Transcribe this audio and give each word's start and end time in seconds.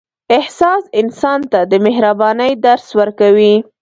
احساس 0.37 0.83
انسان 1.01 1.39
ته 1.51 1.59
د 1.71 1.73
مهربانۍ 1.85 2.51
درس 2.65 2.87
ورکوي. 2.99 3.55